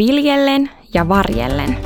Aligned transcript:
Viljellen 0.00 0.70
ja 0.94 1.08
varjellen. 1.08 1.76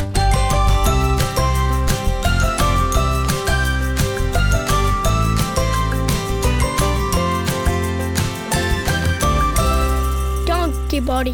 Donkey 10.46 11.00
Body. 11.00 11.30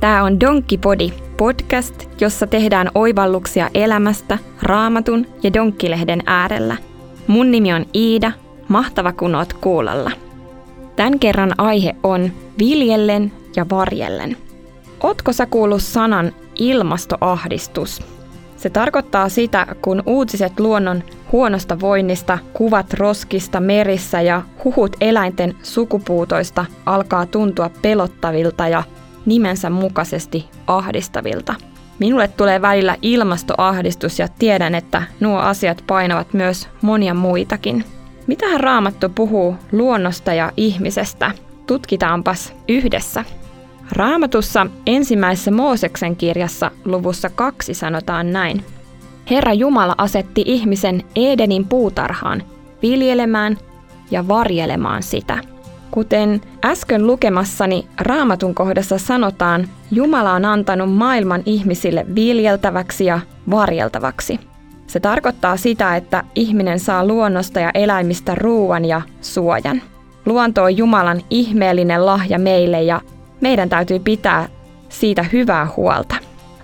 Tämä 0.00 0.24
on 0.24 0.40
Donkey 0.40 0.78
Body 0.78 1.08
podcast, 1.36 1.94
jossa 2.20 2.46
tehdään 2.46 2.90
oivalluksia 2.94 3.70
elämästä 3.74 4.38
raamatun 4.62 5.26
ja 5.42 5.52
donkkilehden 5.52 6.22
äärellä. 6.26 6.76
Mun 7.26 7.50
nimi 7.50 7.72
on 7.72 7.86
Iida, 7.94 8.32
mahtava 8.68 9.12
kun 9.12 9.34
oot 9.34 9.52
kuulolla. 9.52 10.10
Tämän 10.96 11.18
kerran 11.18 11.54
aihe 11.58 11.96
on 12.02 12.32
viljellen 12.58 13.32
ja 13.56 13.66
varjellen. 13.70 14.47
Ootko 15.02 15.32
sä 15.32 15.46
kuullut 15.46 15.82
sanan 15.82 16.32
ilmastoahdistus? 16.54 18.02
Se 18.56 18.70
tarkoittaa 18.70 19.28
sitä, 19.28 19.66
kun 19.82 20.02
uutiset 20.06 20.60
luonnon 20.60 21.02
huonosta 21.32 21.80
voinnista, 21.80 22.38
kuvat 22.52 22.94
roskista 22.94 23.60
merissä 23.60 24.20
ja 24.20 24.42
huhut 24.64 24.96
eläinten 25.00 25.54
sukupuutoista 25.62 26.64
alkaa 26.86 27.26
tuntua 27.26 27.70
pelottavilta 27.82 28.68
ja 28.68 28.82
nimensä 29.26 29.70
mukaisesti 29.70 30.48
ahdistavilta. 30.66 31.54
Minulle 31.98 32.28
tulee 32.28 32.62
välillä 32.62 32.96
ilmastoahdistus 33.02 34.18
ja 34.18 34.28
tiedän, 34.38 34.74
että 34.74 35.02
nuo 35.20 35.38
asiat 35.38 35.84
painavat 35.86 36.32
myös 36.32 36.68
monia 36.82 37.14
muitakin. 37.14 37.84
Mitähän 38.26 38.60
Raamattu 38.60 39.08
puhuu 39.08 39.56
luonnosta 39.72 40.34
ja 40.34 40.52
ihmisestä? 40.56 41.30
Tutkitaanpas 41.66 42.54
yhdessä. 42.68 43.24
Raamatussa 43.92 44.66
ensimmäisessä 44.86 45.50
Mooseksen 45.50 46.16
kirjassa 46.16 46.70
luvussa 46.84 47.30
kaksi 47.30 47.74
sanotaan 47.74 48.32
näin. 48.32 48.64
Herra 49.30 49.52
Jumala 49.52 49.94
asetti 49.98 50.42
ihmisen 50.46 51.02
Edenin 51.16 51.66
puutarhaan 51.66 52.42
viljelemään 52.82 53.58
ja 54.10 54.28
varjelemaan 54.28 55.02
sitä. 55.02 55.38
Kuten 55.90 56.40
äsken 56.64 57.06
lukemassani 57.06 57.86
raamatun 58.00 58.54
kohdassa 58.54 58.98
sanotaan, 58.98 59.68
Jumala 59.90 60.32
on 60.32 60.44
antanut 60.44 60.94
maailman 60.94 61.42
ihmisille 61.46 62.06
viljeltäväksi 62.14 63.04
ja 63.04 63.20
varjeltavaksi. 63.50 64.40
Se 64.86 65.00
tarkoittaa 65.00 65.56
sitä, 65.56 65.96
että 65.96 66.24
ihminen 66.34 66.80
saa 66.80 67.06
luonnosta 67.06 67.60
ja 67.60 67.70
eläimistä 67.74 68.34
ruuan 68.34 68.84
ja 68.84 69.02
suojan. 69.20 69.82
Luonto 70.26 70.62
on 70.62 70.76
Jumalan 70.76 71.20
ihmeellinen 71.30 72.06
lahja 72.06 72.38
meille 72.38 72.82
ja 72.82 73.00
meidän 73.40 73.68
täytyy 73.68 73.98
pitää 73.98 74.48
siitä 74.88 75.22
hyvää 75.22 75.68
huolta. 75.76 76.16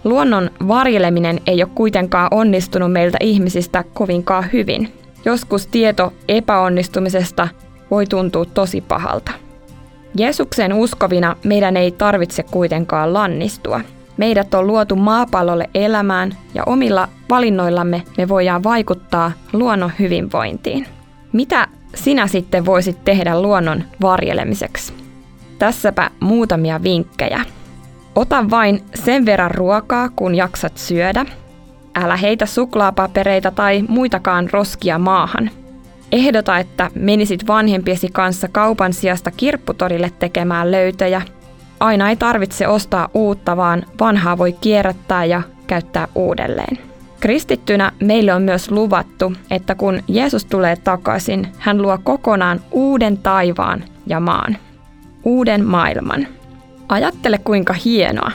Luonnon 0.05 0.50
varjeleminen 0.69 1.41
ei 1.47 1.62
ole 1.62 1.70
kuitenkaan 1.75 2.28
onnistunut 2.31 2.92
meiltä 2.92 3.19
ihmisistä 3.20 3.84
kovinkaan 3.94 4.44
hyvin. 4.53 4.92
Joskus 5.25 5.66
tieto 5.66 6.12
epäonnistumisesta 6.28 7.48
voi 7.91 8.06
tuntua 8.06 8.44
tosi 8.44 8.81
pahalta. 8.81 9.31
Jeesuksen 10.16 10.72
uskovina 10.72 11.36
meidän 11.44 11.77
ei 11.77 11.91
tarvitse 11.91 12.42
kuitenkaan 12.42 13.14
lannistua. 13.14 13.81
Meidät 14.16 14.55
on 14.55 14.66
luotu 14.66 14.97
maapallolle 14.97 15.70
elämään 15.75 16.36
ja 16.55 16.62
omilla 16.66 17.09
valinnoillamme 17.31 18.03
me 18.19 18.28
voidaan 18.28 18.64
vaikuttaa 18.64 19.33
luonnon 19.53 19.92
hyvinvointiin. 19.98 20.86
Mitä 21.33 21.69
sinä 21.94 22.27
sitten 22.27 22.66
voisit 22.66 23.05
tehdä 23.05 23.42
luonnon 23.42 23.84
varjelemiseksi? 24.00 25.03
Tässäpä 25.58 26.10
muutamia 26.20 26.83
vinkkejä. 26.83 27.41
Ota 28.14 28.50
vain 28.50 28.83
sen 28.94 29.27
verran 29.27 29.50
ruokaa, 29.50 30.08
kun 30.08 30.34
jaksat 30.34 30.78
syödä. 30.78 31.27
Älä 31.94 32.16
heitä 32.16 32.47
suklaapapereita 32.47 33.50
tai 33.50 33.84
muitakaan 33.88 34.48
roskia 34.52 34.98
maahan. 34.98 35.50
Ehdota, 36.12 36.58
että 36.58 36.91
menisit 36.94 37.47
vanhempiesi 37.47 38.09
kanssa 38.12 38.48
kaupan 38.48 38.93
sijasta 38.93 39.31
kirpputorille 39.31 40.12
tekemään 40.19 40.70
löytöjä. 40.70 41.22
Aina 41.81 42.10
ei 42.10 42.16
tarvitse 42.16 42.69
ostaa 42.69 43.09
uutta, 43.14 43.56
vaan 43.56 43.82
vanhaa 44.00 44.38
voi 44.38 44.53
kierrättää 44.53 45.25
ja 45.25 45.43
käyttää 45.66 46.09
uudelleen. 46.14 46.78
Kristittynä 47.20 47.93
meille 48.00 48.34
on 48.34 48.43
myös 48.43 48.70
luvattu, 48.70 49.32
että 49.50 49.75
kun 49.75 50.00
Jeesus 50.09 50.44
tulee 50.44 50.76
takaisin, 50.76 51.48
hän 51.59 51.82
luo 51.82 51.98
kokonaan 52.04 52.60
uuden 52.70 53.19
taivaan 53.19 53.84
ja 54.06 54.20
maan. 54.20 54.56
Uuden 55.25 55.65
maailman. 55.65 56.27
Ajattele 56.89 57.39
kuinka 57.39 57.73
hienoa. 57.73 58.33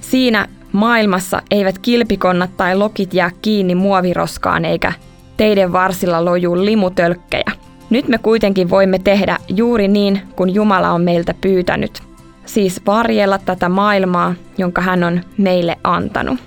Siinä 0.00 0.48
maailmassa 0.72 1.42
eivät 1.50 1.78
kilpikonnat 1.78 2.56
tai 2.56 2.76
lokit 2.76 3.14
jää 3.14 3.30
kiinni 3.42 3.74
muoviroskaan 3.74 4.64
eikä 4.64 4.92
teiden 5.36 5.72
varsilla 5.72 6.24
lojuu 6.24 6.64
limutölkkejä. 6.64 7.52
Nyt 7.90 8.08
me 8.08 8.18
kuitenkin 8.18 8.70
voimme 8.70 8.98
tehdä 8.98 9.36
juuri 9.48 9.88
niin, 9.88 10.20
kuin 10.36 10.54
Jumala 10.54 10.90
on 10.90 11.02
meiltä 11.02 11.34
pyytänyt. 11.40 12.02
Siis 12.46 12.82
varjella 12.86 13.38
tätä 13.38 13.68
maailmaa, 13.68 14.34
jonka 14.58 14.82
hän 14.82 15.04
on 15.04 15.20
meille 15.38 15.76
antanut. 15.84 16.38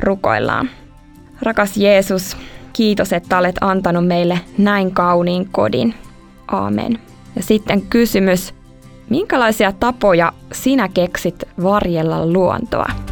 Rukoillaan. 0.00 0.70
Rakas 1.42 1.76
Jeesus, 1.76 2.36
kiitos, 2.72 3.12
että 3.12 3.38
olet 3.38 3.56
antanut 3.60 4.06
meille 4.06 4.40
näin 4.58 4.94
kauniin 4.94 5.48
kodin. 5.52 5.94
Aamen. 6.48 6.98
Ja 7.36 7.42
sitten 7.42 7.82
kysymys, 7.82 8.54
minkälaisia 9.14 9.72
tapoja 9.72 10.32
sinä 10.52 10.88
keksit 10.88 11.42
varjella 11.62 12.26
luontoa? 12.26 13.03